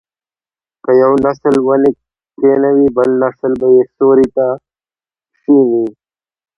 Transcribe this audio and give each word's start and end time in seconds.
که 0.83 0.91
یو 1.03 1.11
نسل 1.25 1.55
ونې 1.65 1.91
کینوي 2.39 2.87
بل 2.95 3.09
نسل 3.23 3.51
به 3.61 3.67
یې 3.75 3.83
سیوري 3.95 4.27
ته 4.35 4.47
کیني. 5.41 5.85